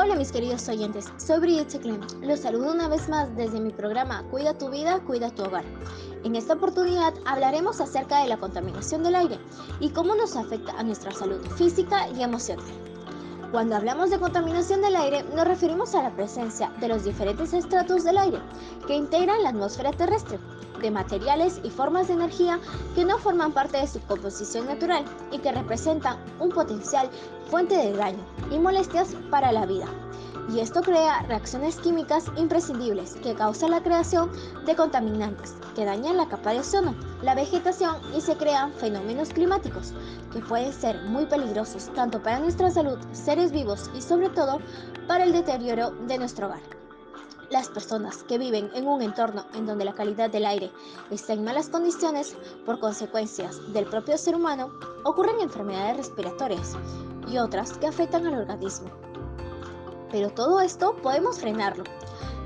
Hola 0.00 0.14
mis 0.14 0.30
queridos 0.30 0.68
oyentes, 0.68 1.06
soy 1.16 1.40
Brigitte 1.40 1.80
Clem. 1.80 2.00
Los 2.22 2.38
saludo 2.38 2.70
una 2.70 2.86
vez 2.86 3.08
más 3.08 3.34
desde 3.34 3.58
mi 3.58 3.72
programa 3.72 4.22
Cuida 4.30 4.56
tu 4.56 4.70
vida, 4.70 5.00
cuida 5.00 5.28
tu 5.32 5.42
hogar. 5.42 5.64
En 6.22 6.36
esta 6.36 6.54
oportunidad 6.54 7.14
hablaremos 7.24 7.80
acerca 7.80 8.22
de 8.22 8.28
la 8.28 8.36
contaminación 8.36 9.02
del 9.02 9.16
aire 9.16 9.40
y 9.80 9.88
cómo 9.90 10.14
nos 10.14 10.36
afecta 10.36 10.78
a 10.78 10.84
nuestra 10.84 11.10
salud 11.10 11.44
física 11.56 12.08
y 12.10 12.22
emocional. 12.22 12.87
Cuando 13.50 13.76
hablamos 13.76 14.10
de 14.10 14.18
contaminación 14.18 14.82
del 14.82 14.94
aire, 14.94 15.24
nos 15.34 15.48
referimos 15.48 15.94
a 15.94 16.02
la 16.02 16.10
presencia 16.10 16.70
de 16.80 16.88
los 16.88 17.04
diferentes 17.04 17.54
estratos 17.54 18.04
del 18.04 18.18
aire 18.18 18.38
que 18.86 18.94
integran 18.94 19.42
la 19.42 19.48
atmósfera 19.48 19.90
terrestre, 19.90 20.38
de 20.82 20.90
materiales 20.90 21.58
y 21.64 21.70
formas 21.70 22.08
de 22.08 22.14
energía 22.14 22.60
que 22.94 23.06
no 23.06 23.16
forman 23.16 23.52
parte 23.52 23.78
de 23.78 23.86
su 23.86 24.00
composición 24.00 24.66
natural 24.66 25.02
y 25.32 25.38
que 25.38 25.50
representan 25.50 26.18
un 26.38 26.50
potencial 26.50 27.08
fuente 27.50 27.74
de 27.74 27.94
daño 27.94 28.22
y 28.50 28.58
molestias 28.58 29.16
para 29.30 29.50
la 29.50 29.64
vida. 29.64 29.86
Y 30.48 30.60
esto 30.60 30.80
crea 30.80 31.22
reacciones 31.28 31.76
químicas 31.76 32.24
imprescindibles 32.36 33.14
que 33.16 33.34
causan 33.34 33.70
la 33.70 33.82
creación 33.82 34.30
de 34.64 34.74
contaminantes 34.74 35.54
que 35.74 35.84
dañan 35.84 36.16
la 36.16 36.28
capa 36.28 36.52
de 36.52 36.60
ozono, 36.60 36.94
la 37.22 37.34
vegetación 37.34 37.96
y 38.16 38.20
se 38.20 38.36
crean 38.36 38.72
fenómenos 38.72 39.28
climáticos 39.28 39.92
que 40.32 40.40
pueden 40.40 40.72
ser 40.72 41.02
muy 41.04 41.26
peligrosos 41.26 41.92
tanto 41.94 42.22
para 42.22 42.40
nuestra 42.40 42.70
salud, 42.70 42.98
seres 43.12 43.52
vivos 43.52 43.90
y 43.94 44.00
sobre 44.00 44.30
todo 44.30 44.58
para 45.06 45.24
el 45.24 45.32
deterioro 45.32 45.90
de 46.06 46.18
nuestro 46.18 46.46
hogar. 46.46 46.62
Las 47.50 47.68
personas 47.68 48.24
que 48.24 48.38
viven 48.38 48.70
en 48.74 48.86
un 48.86 49.02
entorno 49.02 49.44
en 49.54 49.66
donde 49.66 49.84
la 49.84 49.94
calidad 49.94 50.30
del 50.30 50.46
aire 50.46 50.70
está 51.10 51.32
en 51.32 51.44
malas 51.44 51.68
condiciones 51.68 52.36
por 52.66 52.80
consecuencias 52.80 53.72
del 53.72 53.86
propio 53.86 54.18
ser 54.18 54.34
humano, 54.34 54.70
ocurren 55.04 55.40
enfermedades 55.40 55.96
respiratorias 55.96 56.76
y 57.26 57.38
otras 57.38 57.78
que 57.78 57.86
afectan 57.86 58.26
al 58.26 58.34
organismo. 58.34 59.07
Pero 60.10 60.30
todo 60.30 60.60
esto 60.60 60.94
podemos 61.02 61.38
frenarlo. 61.38 61.84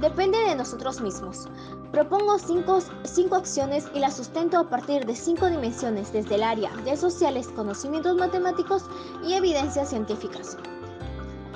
Depende 0.00 0.38
de 0.38 0.54
nosotros 0.54 1.00
mismos. 1.00 1.46
Propongo 1.92 2.38
cinco, 2.38 2.78
cinco, 3.02 3.34
acciones 3.34 3.86
y 3.92 3.98
las 3.98 4.16
sustento 4.16 4.58
a 4.58 4.70
partir 4.70 5.04
de 5.04 5.14
cinco 5.14 5.46
dimensiones 5.46 6.12
desde 6.12 6.36
el 6.36 6.42
área 6.44 6.70
de 6.84 6.96
sociales, 6.96 7.48
conocimientos 7.48 8.16
matemáticos 8.16 8.84
y 9.26 9.34
evidencias 9.34 9.90
científicas. 9.90 10.56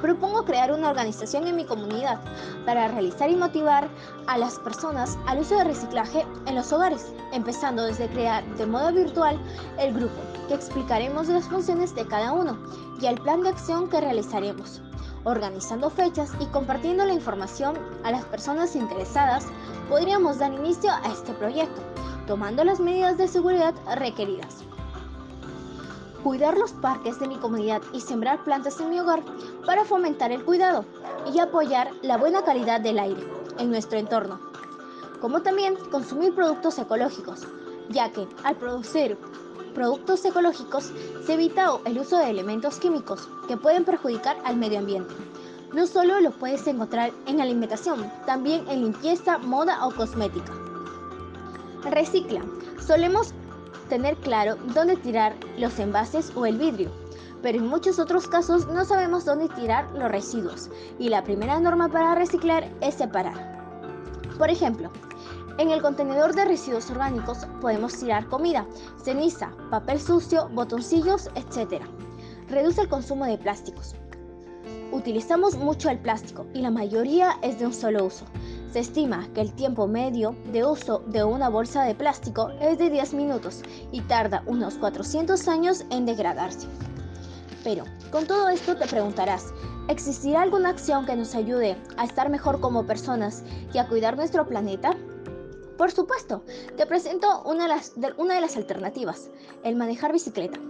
Propongo 0.02 0.44
crear 0.44 0.70
una 0.72 0.91
organización 0.91 1.46
en 1.46 1.56
mi 1.56 1.64
comunidad 1.64 2.20
para 2.66 2.89
realizar 2.89 3.30
y 3.30 3.36
motivar 3.36 3.89
a 4.27 4.36
las 4.36 4.58
personas 4.58 5.16
al 5.27 5.39
uso 5.39 5.56
de 5.56 5.64
reciclaje 5.64 6.27
en 6.44 6.56
los 6.56 6.70
hogares, 6.72 7.12
empezando 7.33 7.84
desde 7.84 8.08
crear 8.08 8.44
de 8.56 8.66
modo 8.66 8.92
virtual 8.92 9.41
el 9.78 9.94
grupo, 9.94 10.20
que 10.48 10.55
explicaremos 10.55 11.28
las 11.28 11.46
funciones 11.46 11.94
de 11.94 12.06
cada 12.06 12.33
uno 12.33 12.58
y 13.00 13.06
el 13.06 13.18
plan 13.20 13.42
de 13.42 13.48
acción 13.48 13.89
que 13.89 14.02
realizaremos, 14.02 14.83
organizando 15.25 15.91
fechas 15.91 16.33
y 16.41 16.47
compartiendo 16.47 17.05
la 17.05 17.14
información 17.14 17.77
a 18.05 18.11
las 18.11 18.25
personas 18.27 18.77
interesadas, 18.77 19.47
podríamos 19.89 20.39
dar 20.39 20.53
inicio 20.53 20.91
a 20.91 21.12
este 21.12 21.33
proyecto, 21.34 21.83
tomando 22.27 22.64
las 22.64 22.80
medidas 22.80 23.19
de 23.19 23.28
seguridad 23.28 23.75
requeridas 23.97 24.64
cuidar 26.25 26.56
los 26.56 26.72
parques 26.72 27.20
de 27.20 27.28
mi 27.28 27.36
comunidad 27.36 27.83
y 27.92 28.00
sembrar 28.00 28.42
plantas 28.45 28.80
en 28.80 28.89
mi 28.89 28.98
hogar 28.98 29.22
para 29.67 29.84
fomentar 29.84 30.33
el 30.33 30.42
cuidado 30.42 30.86
y 31.33 31.39
apoyar 31.39 31.91
la 32.00 32.17
buena 32.17 32.42
calidad 32.42 32.80
del 32.80 32.98
aire 32.98 33.22
en 33.58 33.70
nuestro 33.70 33.98
entorno. 33.98 34.41
Como 35.20 35.42
también 35.42 35.77
consumir 35.91 36.34
productos 36.34 36.78
ecológicos, 36.78 37.47
ya 37.91 38.11
que 38.11 38.27
al 38.42 38.56
producir 38.56 39.19
productos 39.75 40.25
ecológicos 40.25 40.92
se 41.27 41.34
evita 41.34 41.70
el 41.84 41.98
uso 41.98 42.17
de 42.17 42.30
elementos 42.30 42.78
químicos 42.78 43.29
que 43.48 43.57
pueden 43.57 43.85
perjudicar 43.85 44.36
al 44.45 44.57
medio 44.57 44.79
ambiente. 44.79 45.12
No 45.74 45.86
solo 45.86 46.20
lo 46.20 46.30
puedes 46.30 46.67
encontrar 46.67 47.12
en 47.27 47.40
alimentación, 47.40 48.11
también 48.27 48.67
en 48.68 48.83
limpieza, 48.83 49.39
moda 49.39 49.84
o 49.86 49.90
cosmética. 49.92 50.52
Recicla. 51.90 52.42
Solemos 52.86 53.34
tener 53.89 54.17
claro 54.17 54.57
dónde 54.73 54.96
tirar 54.96 55.34
los 55.58 55.79
envases 55.79 56.33
o 56.36 56.46
el 56.46 56.57
vidrio, 56.57 56.90
pero 57.42 57.58
en 57.58 57.67
muchos 57.67 57.98
otros 57.98 58.27
casos 58.27 58.67
no 58.68 58.84
sabemos 58.84 59.24
dónde 59.24 59.48
tirar 59.48 59.90
los 59.92 60.11
residuos 60.11 60.70
y 60.98 61.08
la 61.08 61.24
primera 61.24 61.58
norma 61.61 61.89
para 61.89 62.14
reciclar 62.14 62.73
es 62.80 62.95
separar. 62.95 63.55
Por 64.39 64.51
ejemplo, 64.51 64.90
en 65.58 65.70
el 65.70 65.82
contenedor 65.82 66.34
de 66.34 66.44
residuos 66.44 66.90
orgánicos 66.90 67.46
podemos 67.60 67.96
tirar 67.96 68.26
comida, 68.26 68.66
ceniza, 69.02 69.52
papel 69.70 70.00
sucio, 70.00 70.48
botoncillos, 70.52 71.30
etc. 71.36 71.82
Reduce 72.48 72.80
el 72.80 72.88
consumo 72.88 73.24
de 73.24 73.38
plásticos. 73.38 73.94
Utilizamos 74.90 75.56
mucho 75.56 75.90
el 75.90 75.98
plástico 75.98 76.46
y 76.54 76.60
la 76.60 76.70
mayoría 76.70 77.38
es 77.42 77.58
de 77.58 77.66
un 77.66 77.74
solo 77.74 78.04
uso. 78.04 78.24
Se 78.72 78.80
estima 78.80 79.28
que 79.34 79.40
el 79.40 79.52
tiempo 79.52 79.86
medio 79.86 80.34
de 80.52 80.64
uso 80.64 81.00
de 81.06 81.22
una 81.22 81.48
bolsa 81.48 81.84
de 81.84 81.94
plástico 81.94 82.50
es 82.60 82.78
de 82.78 82.90
10 82.90 83.14
minutos 83.14 83.62
y 83.92 84.00
tarda 84.02 84.42
unos 84.46 84.74
400 84.74 85.46
años 85.46 85.84
en 85.90 86.06
degradarse. 86.06 86.66
Pero, 87.62 87.84
con 88.10 88.26
todo 88.26 88.48
esto 88.48 88.76
te 88.76 88.86
preguntarás, 88.86 89.52
¿existirá 89.88 90.42
alguna 90.42 90.70
acción 90.70 91.06
que 91.06 91.16
nos 91.16 91.34
ayude 91.34 91.76
a 91.96 92.04
estar 92.04 92.28
mejor 92.28 92.60
como 92.60 92.86
personas 92.86 93.42
y 93.72 93.78
a 93.78 93.88
cuidar 93.88 94.16
nuestro 94.16 94.46
planeta? 94.46 94.96
Por 95.77 95.90
supuesto, 95.90 96.42
te 96.77 96.86
presento 96.86 97.42
una 97.45 97.64
de 97.64 98.40
las, 98.40 98.57
alternativas, 98.57 99.30
el 99.64 99.74
manejar 99.74 100.12
bicicleta. 100.12 100.61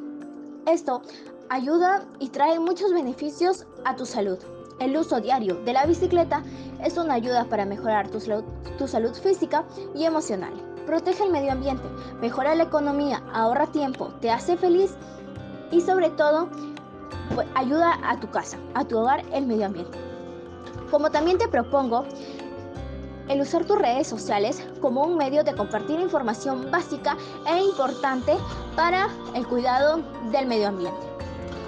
Esto 0.66 1.02
ayuda 1.50 2.06
y 2.20 2.30
trae 2.30 2.58
muchos 2.58 2.92
beneficios 2.94 3.66
a 3.84 3.96
tu 3.96 4.06
salud. 4.06 4.38
El 4.80 4.96
uso 4.96 5.20
diario 5.20 5.56
de 5.56 5.74
la 5.74 5.84
bicicleta 5.84 6.42
es 6.82 6.96
una 6.96 7.14
ayuda 7.14 7.44
para 7.44 7.66
mejorar 7.66 8.08
tu 8.08 8.18
salud, 8.18 9.14
física 9.22 9.66
y 9.94 10.04
emocional. 10.04 10.54
Protege 10.86 11.24
el 11.24 11.32
medio 11.32 11.52
ambiente, 11.52 11.84
mejora 12.20 12.54
la 12.54 12.64
economía, 12.64 13.22
ahorra 13.32 13.66
tiempo, 13.66 14.08
te 14.20 14.30
hace 14.30 14.56
feliz 14.56 14.94
y 15.70 15.82
sobre 15.82 16.10
todo 16.10 16.48
pues, 17.34 17.46
ayuda 17.54 17.98
a 18.04 18.18
tu 18.20 18.30
casa, 18.30 18.58
a 18.74 18.84
tu 18.84 18.98
hogar, 18.98 19.22
el 19.32 19.46
medio 19.46 19.66
ambiente. 19.66 19.98
Como 20.90 21.10
también 21.10 21.38
te 21.38 21.48
propongo 21.48 22.04
el 23.34 23.40
usar 23.40 23.64
tus 23.64 23.76
redes 23.76 24.06
sociales 24.06 24.64
como 24.80 25.02
un 25.02 25.16
medio 25.16 25.42
de 25.42 25.54
compartir 25.54 25.98
información 25.98 26.70
básica 26.70 27.16
e 27.46 27.60
importante 27.60 28.36
para 28.76 29.08
el 29.34 29.44
cuidado 29.46 30.00
del 30.30 30.46
medio 30.46 30.68
ambiente. 30.68 31.00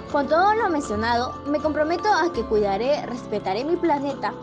Con 0.09 0.27
todo 0.27 0.53
lo 0.53 0.69
mencionado, 0.69 1.33
me 1.45 1.59
comprometo 1.59 2.07
a 2.07 2.31
que 2.31 2.45
cuidaré, 2.45 3.05
respetaré 3.05 3.65
mi 3.65 3.75
planeta 3.75 4.33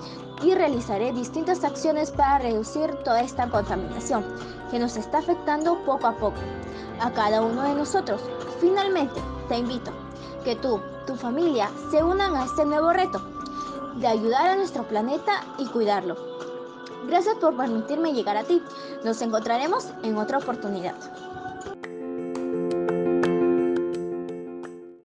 y 0.42 0.54
realizaré 0.54 1.12
distintas 1.12 1.64
acciones 1.64 2.10
para 2.10 2.40
reducir 2.40 2.92
toda 3.04 3.22
esta 3.22 3.48
contaminación 3.48 4.22
que 4.70 4.78
nos 4.78 4.98
está 4.98 5.18
afectando 5.18 5.82
poco 5.86 6.06
a 6.06 6.16
poco 6.16 6.36
a 7.00 7.10
cada 7.10 7.40
uno 7.40 7.62
de 7.62 7.74
nosotros. 7.74 8.20
Finalmente, 8.60 9.18
te 9.48 9.56
invito 9.56 9.90
que 10.44 10.56
tú, 10.56 10.78
tu 11.06 11.16
familia, 11.16 11.70
se 11.90 12.04
unan 12.04 12.36
a 12.36 12.44
este 12.44 12.66
nuevo 12.66 12.92
reto 12.92 13.22
de 13.96 14.08
ayudar 14.08 14.48
a 14.48 14.56
nuestro 14.56 14.86
planeta 14.86 15.42
y 15.56 15.64
cuidarlo. 15.68 16.33
Gracias 17.06 17.36
por 17.36 17.56
permitirme 17.56 18.12
llegar 18.12 18.36
a 18.36 18.44
ti. 18.44 18.62
Nos 19.04 19.20
encontraremos 19.22 19.88
en 20.02 20.16
otra 20.16 20.38
oportunidad. 20.38 20.94